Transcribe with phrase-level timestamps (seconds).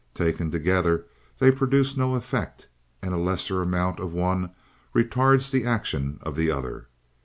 [0.15, 1.05] Taken together,
[1.37, 2.65] they produce no effect,
[3.03, 4.49] and a lesser amount of one
[4.95, 6.87] retards the action of the other."